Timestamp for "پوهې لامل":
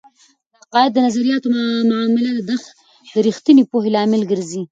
3.71-4.21